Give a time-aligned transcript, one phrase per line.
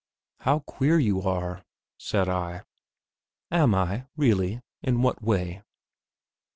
[0.39, 1.63] "How queer you are,"
[1.99, 2.63] said I.
[3.51, 5.61] "Am I, really; in what way?"